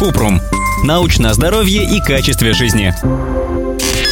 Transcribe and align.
Купрум. 0.00 0.40
Научное 0.82 1.34
здоровье 1.34 1.84
и 1.84 2.00
качестве 2.00 2.54
жизни. 2.54 2.94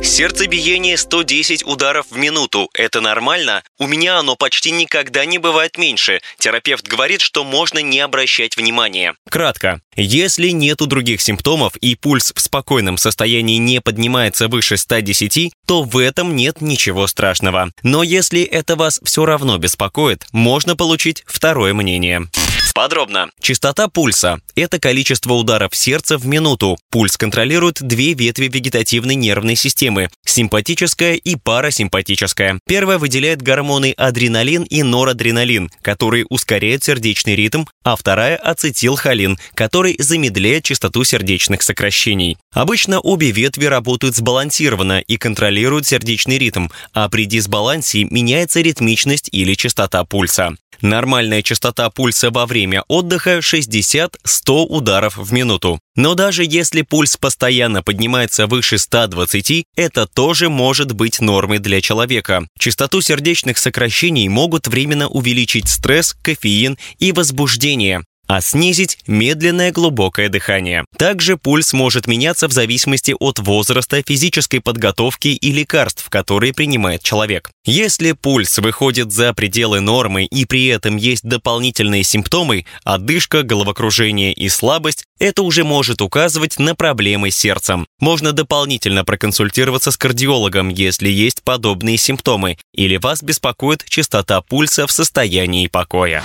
Сердцебиение 0.00 0.96
110 0.96 1.66
ударов 1.66 2.06
в 2.08 2.16
минуту. 2.16 2.70
Это 2.72 3.00
нормально? 3.00 3.64
У 3.80 3.88
меня 3.88 4.18
оно 4.20 4.36
почти 4.36 4.70
никогда 4.70 5.24
не 5.24 5.38
бывает 5.38 5.78
меньше. 5.78 6.20
Терапевт 6.38 6.86
говорит, 6.86 7.20
что 7.20 7.42
можно 7.42 7.80
не 7.80 7.98
обращать 7.98 8.56
внимания. 8.56 9.14
Кратко. 9.28 9.80
Если 9.96 10.50
нету 10.50 10.86
других 10.86 11.20
симптомов 11.20 11.74
и 11.78 11.96
пульс 11.96 12.32
в 12.32 12.40
спокойном 12.40 12.96
состоянии 12.96 13.56
не 13.56 13.80
поднимается 13.80 14.46
выше 14.46 14.76
110, 14.76 15.52
то 15.66 15.82
в 15.82 15.98
этом 15.98 16.36
нет 16.36 16.60
ничего 16.60 17.08
страшного. 17.08 17.72
Но 17.82 18.04
если 18.04 18.42
это 18.42 18.76
вас 18.76 19.00
все 19.02 19.24
равно 19.24 19.58
беспокоит, 19.58 20.26
можно 20.30 20.76
получить 20.76 21.24
второе 21.26 21.74
мнение. 21.74 22.28
Подробно. 22.74 23.28
Частота 23.40 23.88
пульса– 23.88 24.40
это 24.54 24.78
количество 24.78 25.34
ударов 25.34 25.74
сердца 25.74 26.18
в 26.18 26.26
минуту. 26.26 26.78
Пульс 26.90 27.16
контролирует 27.16 27.82
две 27.82 28.14
ветви 28.14 28.48
вегетативной 28.48 29.14
нервной 29.14 29.56
системы– 29.56 30.08
симпатическая 30.24 31.14
и 31.14 31.36
парасимпатическая. 31.36 32.58
Первая 32.66 32.98
выделяет 32.98 33.42
гормоны 33.42 33.92
адреналин 33.96 34.62
и 34.64 34.82
норадреналин, 34.82 35.70
которые 35.82 36.26
ускоряют 36.28 36.84
сердечный 36.84 37.36
ритм, 37.36 37.64
а 37.84 37.96
вторая– 37.96 38.36
ацетилхолин, 38.42 39.38
который 39.54 39.96
замедляет 39.98 40.64
частоту 40.64 41.04
сердечных 41.04 41.62
сокращений. 41.62 42.38
Обычно 42.52 43.00
обе 43.00 43.30
ветви 43.30 43.66
работают 43.66 44.16
сбалансированно 44.16 45.00
и 45.00 45.16
контролируют 45.16 45.86
сердечный 45.86 46.38
ритм, 46.38 46.68
а 46.92 47.08
при 47.08 47.26
дисбалансе 47.26 48.04
меняется 48.04 48.60
ритмичность 48.60 49.28
или 49.32 49.54
частота 49.54 50.04
пульса. 50.04 50.56
Нормальная 50.82 51.42
частота 51.42 51.88
пульса 51.90 52.30
во 52.30 52.44
время 52.44 52.82
отдыха 52.88 53.38
60-100 53.38 54.66
ударов 54.68 55.16
в 55.16 55.32
минуту. 55.32 55.78
Но 55.94 56.14
даже 56.14 56.42
если 56.44 56.82
пульс 56.82 57.16
постоянно 57.16 57.84
поднимается 57.84 58.48
выше 58.48 58.78
120, 58.78 59.64
это 59.76 60.06
тоже 60.06 60.48
может 60.48 60.92
быть 60.92 61.20
нормой 61.20 61.60
для 61.60 61.80
человека. 61.80 62.48
Частоту 62.58 63.00
сердечных 63.00 63.58
сокращений 63.58 64.26
могут 64.26 64.66
временно 64.66 65.08
увеличить 65.08 65.68
стресс, 65.68 66.14
кофеин 66.20 66.76
и 66.98 67.12
возбуждение 67.12 68.02
а 68.26 68.40
снизить 68.40 68.98
медленное 69.06 69.72
глубокое 69.72 70.28
дыхание. 70.28 70.84
Также 70.96 71.36
пульс 71.36 71.72
может 71.72 72.06
меняться 72.06 72.48
в 72.48 72.52
зависимости 72.52 73.14
от 73.18 73.38
возраста, 73.38 74.02
физической 74.06 74.60
подготовки 74.60 75.28
и 75.28 75.52
лекарств, 75.52 76.08
которые 76.08 76.54
принимает 76.54 77.02
человек. 77.02 77.50
Если 77.64 78.12
пульс 78.12 78.58
выходит 78.58 79.12
за 79.12 79.34
пределы 79.34 79.80
нормы 79.80 80.24
и 80.24 80.46
при 80.46 80.66
этом 80.66 80.96
есть 80.96 81.24
дополнительные 81.24 82.02
симптомы– 82.04 82.66
одышка, 82.84 83.42
головокружение 83.42 84.32
и 84.32 84.48
слабость, 84.48 85.04
это 85.18 85.42
уже 85.42 85.62
может 85.62 86.02
указывать 86.02 86.58
на 86.58 86.74
проблемы 86.74 87.30
с 87.30 87.36
сердцем. 87.36 87.86
Можно 88.00 88.32
дополнительно 88.32 89.04
проконсультироваться 89.04 89.92
с 89.92 89.96
кардиологом, 89.96 90.68
если 90.68 91.08
есть 91.08 91.42
подобные 91.42 91.96
симптомы, 91.96 92.56
или 92.74 92.96
вас 92.96 93.22
беспокоит 93.22 93.84
частота 93.88 94.40
пульса 94.40 94.86
в 94.86 94.92
состоянии 94.92 95.68
покоя. 95.68 96.24